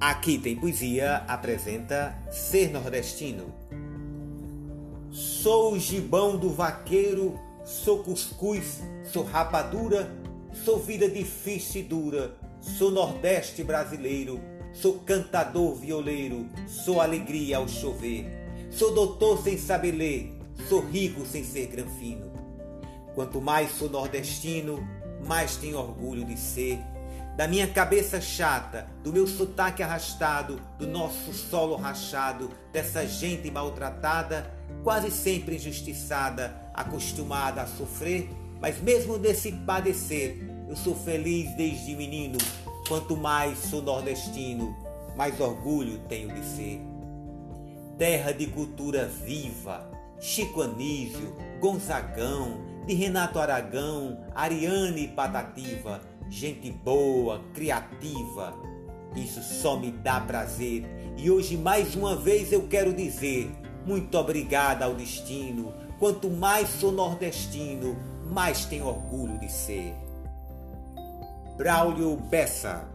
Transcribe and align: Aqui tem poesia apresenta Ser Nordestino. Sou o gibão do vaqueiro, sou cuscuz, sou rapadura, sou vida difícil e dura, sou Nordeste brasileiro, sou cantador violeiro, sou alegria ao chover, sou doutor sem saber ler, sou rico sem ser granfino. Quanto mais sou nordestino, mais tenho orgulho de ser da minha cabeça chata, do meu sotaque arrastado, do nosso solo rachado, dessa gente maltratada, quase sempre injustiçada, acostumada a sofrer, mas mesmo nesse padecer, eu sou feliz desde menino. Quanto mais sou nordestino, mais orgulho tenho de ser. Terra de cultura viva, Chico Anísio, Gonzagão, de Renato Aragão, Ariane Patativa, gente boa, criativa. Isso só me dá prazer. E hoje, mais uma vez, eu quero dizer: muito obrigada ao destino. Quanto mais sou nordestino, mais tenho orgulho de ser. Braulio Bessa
Aqui 0.00 0.38
tem 0.38 0.54
poesia 0.54 1.24
apresenta 1.26 2.16
Ser 2.30 2.70
Nordestino. 2.70 3.52
Sou 5.10 5.72
o 5.72 5.78
gibão 5.78 6.36
do 6.36 6.50
vaqueiro, 6.50 7.36
sou 7.64 8.04
cuscuz, 8.04 8.80
sou 9.12 9.24
rapadura, 9.24 10.08
sou 10.64 10.78
vida 10.78 11.08
difícil 11.10 11.80
e 11.80 11.84
dura, 11.84 12.36
sou 12.60 12.92
Nordeste 12.92 13.64
brasileiro, 13.64 14.40
sou 14.72 15.00
cantador 15.00 15.74
violeiro, 15.74 16.46
sou 16.68 17.00
alegria 17.00 17.56
ao 17.56 17.66
chover, 17.66 18.24
sou 18.70 18.94
doutor 18.94 19.42
sem 19.42 19.58
saber 19.58 19.90
ler, 19.90 20.32
sou 20.68 20.80
rico 20.80 21.26
sem 21.26 21.42
ser 21.42 21.66
granfino. 21.66 22.30
Quanto 23.16 23.40
mais 23.40 23.72
sou 23.72 23.90
nordestino, 23.90 24.78
mais 25.26 25.56
tenho 25.56 25.76
orgulho 25.76 26.24
de 26.24 26.38
ser 26.38 26.78
da 27.38 27.46
minha 27.46 27.68
cabeça 27.68 28.20
chata, 28.20 28.88
do 29.00 29.12
meu 29.12 29.24
sotaque 29.24 29.80
arrastado, 29.80 30.60
do 30.76 30.88
nosso 30.88 31.32
solo 31.32 31.76
rachado, 31.76 32.50
dessa 32.72 33.06
gente 33.06 33.48
maltratada, 33.48 34.52
quase 34.82 35.08
sempre 35.08 35.54
injustiçada, 35.54 36.52
acostumada 36.74 37.62
a 37.62 37.66
sofrer, 37.68 38.28
mas 38.60 38.80
mesmo 38.80 39.16
nesse 39.18 39.52
padecer, 39.52 40.36
eu 40.68 40.74
sou 40.74 40.96
feliz 40.96 41.54
desde 41.54 41.94
menino. 41.94 42.38
Quanto 42.88 43.16
mais 43.16 43.56
sou 43.56 43.80
nordestino, 43.80 44.76
mais 45.16 45.38
orgulho 45.38 46.00
tenho 46.08 46.34
de 46.34 46.44
ser. 46.44 46.80
Terra 47.96 48.32
de 48.32 48.48
cultura 48.48 49.06
viva, 49.06 49.88
Chico 50.18 50.60
Anísio, 50.60 51.36
Gonzagão, 51.60 52.66
de 52.84 52.94
Renato 52.94 53.38
Aragão, 53.38 54.24
Ariane 54.34 55.06
Patativa, 55.06 56.00
gente 56.30 56.70
boa, 56.70 57.42
criativa. 57.54 58.54
Isso 59.16 59.42
só 59.42 59.78
me 59.78 59.90
dá 59.90 60.20
prazer. 60.20 60.84
E 61.16 61.30
hoje, 61.30 61.56
mais 61.56 61.94
uma 61.94 62.14
vez, 62.14 62.52
eu 62.52 62.68
quero 62.68 62.92
dizer: 62.92 63.50
muito 63.84 64.16
obrigada 64.16 64.84
ao 64.84 64.94
destino. 64.94 65.72
Quanto 65.98 66.30
mais 66.30 66.68
sou 66.68 66.92
nordestino, 66.92 67.96
mais 68.30 68.64
tenho 68.64 68.86
orgulho 68.86 69.38
de 69.38 69.50
ser. 69.50 69.94
Braulio 71.56 72.16
Bessa 72.16 72.88